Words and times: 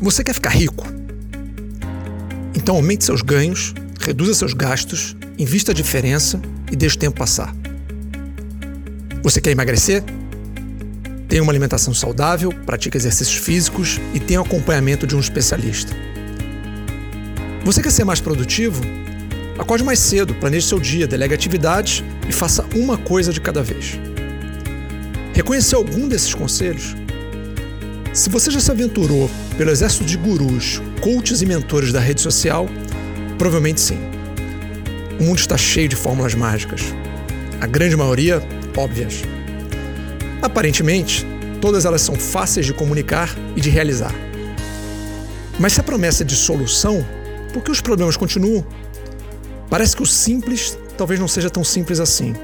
Você 0.00 0.22
quer 0.22 0.32
ficar 0.32 0.50
rico? 0.50 0.86
Então 2.54 2.76
aumente 2.76 3.04
seus 3.04 3.20
ganhos, 3.20 3.74
reduza 4.00 4.32
seus 4.32 4.54
gastos, 4.54 5.16
invista 5.36 5.72
a 5.72 5.74
diferença 5.74 6.40
e 6.70 6.76
deixe 6.76 6.94
o 6.96 6.98
tempo 7.00 7.18
passar. 7.18 7.52
Você 9.24 9.40
quer 9.40 9.50
emagrecer? 9.50 10.04
Tenha 11.28 11.42
uma 11.42 11.50
alimentação 11.50 11.92
saudável, 11.92 12.52
pratique 12.64 12.96
exercícios 12.96 13.38
físicos 13.38 14.00
e 14.14 14.20
tenha 14.20 14.40
o 14.40 14.44
acompanhamento 14.44 15.04
de 15.04 15.16
um 15.16 15.20
especialista. 15.20 15.92
Você 17.64 17.82
quer 17.82 17.90
ser 17.90 18.04
mais 18.04 18.20
produtivo? 18.20 18.80
Acorde 19.58 19.82
mais 19.82 19.98
cedo, 19.98 20.32
planeje 20.36 20.68
seu 20.68 20.78
dia, 20.78 21.08
delegue 21.08 21.34
atividades 21.34 22.04
e 22.28 22.32
faça 22.32 22.64
uma 22.72 22.96
coisa 22.96 23.32
de 23.32 23.40
cada 23.40 23.64
vez. 23.64 23.98
Reconheceu 25.34 25.80
algum 25.80 26.06
desses 26.06 26.32
conselhos? 26.32 26.94
Se 28.18 28.28
você 28.28 28.50
já 28.50 28.58
se 28.58 28.68
aventurou 28.68 29.30
pelo 29.56 29.70
exército 29.70 30.04
de 30.04 30.16
gurus, 30.16 30.82
coaches 31.00 31.40
e 31.40 31.46
mentores 31.46 31.92
da 31.92 32.00
rede 32.00 32.20
social, 32.20 32.66
provavelmente 33.38 33.80
sim. 33.80 33.96
O 35.20 35.22
mundo 35.22 35.38
está 35.38 35.56
cheio 35.56 35.88
de 35.88 35.94
fórmulas 35.94 36.34
mágicas. 36.34 36.82
A 37.60 37.66
grande 37.68 37.96
maioria, 37.96 38.42
óbvias. 38.76 39.22
Aparentemente, 40.42 41.24
todas 41.60 41.84
elas 41.84 42.02
são 42.02 42.16
fáceis 42.16 42.66
de 42.66 42.74
comunicar 42.74 43.32
e 43.54 43.60
de 43.60 43.70
realizar. 43.70 44.12
Mas 45.56 45.74
se 45.74 45.80
a 45.80 45.84
promessa 45.84 46.24
é 46.24 46.26
de 46.26 46.34
solução, 46.34 47.06
por 47.52 47.62
que 47.62 47.70
os 47.70 47.80
problemas 47.80 48.16
continuam? 48.16 48.66
Parece 49.70 49.94
que 49.94 50.02
o 50.02 50.06
simples 50.06 50.76
talvez 50.96 51.20
não 51.20 51.28
seja 51.28 51.48
tão 51.48 51.62
simples 51.62 52.00
assim. 52.00 52.34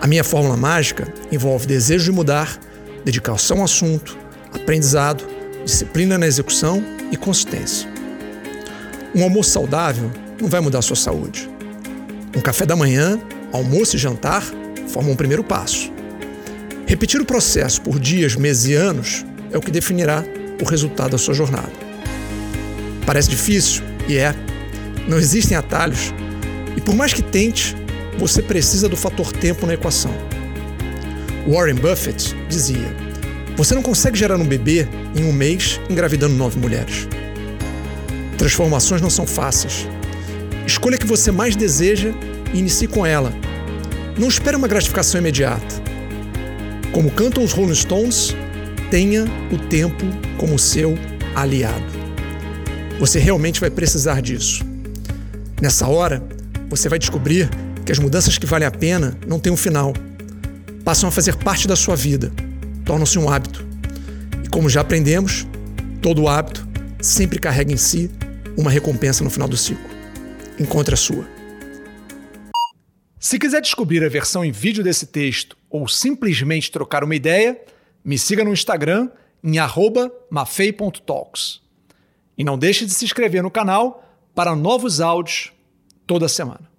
A 0.00 0.06
minha 0.06 0.24
fórmula 0.24 0.56
mágica 0.56 1.12
envolve 1.30 1.66
desejo 1.66 2.06
de 2.06 2.12
mudar, 2.12 2.58
dedicação 3.04 3.58
ao 3.58 3.64
assunto, 3.64 4.24
aprendizado, 4.56 5.24
disciplina 5.64 6.18
na 6.18 6.26
execução 6.26 6.82
e 7.10 7.16
consistência. 7.16 7.88
Um 9.14 9.22
almoço 9.22 9.50
saudável 9.50 10.10
não 10.40 10.48
vai 10.48 10.60
mudar 10.60 10.82
sua 10.82 10.96
saúde. 10.96 11.48
Um 12.36 12.40
café 12.40 12.66
da 12.66 12.76
manhã, 12.76 13.18
almoço 13.52 13.96
e 13.96 13.98
jantar 13.98 14.42
formam 14.88 15.12
um 15.12 15.16
primeiro 15.16 15.42
passo. 15.42 15.92
Repetir 16.86 17.20
o 17.20 17.24
processo 17.24 17.80
por 17.80 17.98
dias, 17.98 18.36
meses 18.36 18.66
e 18.66 18.74
anos 18.74 19.24
é 19.50 19.58
o 19.58 19.60
que 19.60 19.70
definirá 19.70 20.22
o 20.60 20.64
resultado 20.64 21.12
da 21.12 21.18
sua 21.18 21.34
jornada. 21.34 21.72
Parece 23.04 23.30
difícil? 23.30 23.82
E 24.08 24.16
é. 24.16 24.34
Não 25.08 25.18
existem 25.18 25.56
atalhos. 25.56 26.12
E 26.76 26.80
por 26.80 26.94
mais 26.94 27.12
que 27.12 27.22
tente, 27.22 27.76
você 28.18 28.42
precisa 28.42 28.88
do 28.88 28.96
fator 28.96 29.32
tempo 29.32 29.66
na 29.66 29.74
equação. 29.74 30.12
Warren 31.48 31.76
Buffett 31.76 32.34
dizia: 32.48 33.05
Você 33.56 33.74
não 33.74 33.82
consegue 33.82 34.18
gerar 34.18 34.36
um 34.36 34.44
bebê 34.44 34.86
em 35.14 35.24
um 35.24 35.32
mês 35.32 35.80
engravidando 35.88 36.34
nove 36.34 36.58
mulheres. 36.58 37.08
Transformações 38.36 39.00
não 39.00 39.08
são 39.08 39.26
fáceis. 39.26 39.88
Escolha 40.66 40.98
que 40.98 41.06
você 41.06 41.32
mais 41.32 41.56
deseja 41.56 42.12
e 42.52 42.58
inicie 42.58 42.86
com 42.86 43.06
ela. 43.06 43.32
Não 44.18 44.28
espere 44.28 44.56
uma 44.56 44.68
gratificação 44.68 45.20
imediata. 45.20 45.74
Como 46.92 47.10
cantam 47.10 47.42
os 47.42 47.52
Rolling 47.52 47.74
Stones, 47.74 48.36
tenha 48.90 49.24
o 49.50 49.58
tempo 49.68 50.04
como 50.36 50.58
seu 50.58 50.98
aliado. 51.34 51.84
Você 52.98 53.18
realmente 53.18 53.60
vai 53.60 53.70
precisar 53.70 54.20
disso. 54.20 54.64
Nessa 55.62 55.86
hora, 55.86 56.22
você 56.68 56.88
vai 56.88 56.98
descobrir 56.98 57.48
que 57.84 57.92
as 57.92 57.98
mudanças 57.98 58.36
que 58.36 58.46
valem 58.46 58.66
a 58.66 58.70
pena 58.70 59.16
não 59.26 59.38
têm 59.38 59.52
um 59.52 59.56
final. 59.56 59.94
Passam 60.84 61.08
a 61.08 61.12
fazer 61.12 61.36
parte 61.36 61.66
da 61.66 61.76
sua 61.76 61.96
vida, 61.96 62.32
tornam-se 62.86 63.18
um 63.18 63.28
hábito. 63.28 63.66
E 64.44 64.48
como 64.48 64.70
já 64.70 64.80
aprendemos, 64.80 65.46
todo 66.00 66.28
hábito 66.28 66.66
sempre 67.02 67.38
carrega 67.38 67.72
em 67.72 67.76
si 67.76 68.10
uma 68.56 68.70
recompensa 68.70 69.22
no 69.22 69.28
final 69.28 69.48
do 69.48 69.56
ciclo. 69.56 69.84
Encontre 70.58 70.94
a 70.94 70.96
sua. 70.96 71.26
Se 73.18 73.38
quiser 73.38 73.60
descobrir 73.60 74.04
a 74.04 74.08
versão 74.08 74.44
em 74.44 74.52
vídeo 74.52 74.84
desse 74.84 75.06
texto 75.06 75.56
ou 75.68 75.88
simplesmente 75.88 76.70
trocar 76.70 77.02
uma 77.02 77.16
ideia, 77.16 77.60
me 78.04 78.16
siga 78.16 78.44
no 78.44 78.52
Instagram 78.52 79.10
em 79.42 79.58
mafei.talks. 80.30 81.60
E 82.38 82.44
não 82.44 82.56
deixe 82.56 82.86
de 82.86 82.92
se 82.92 83.04
inscrever 83.04 83.42
no 83.42 83.50
canal 83.50 84.04
para 84.34 84.54
novos 84.54 85.00
áudios 85.00 85.52
toda 86.06 86.28
semana. 86.28 86.75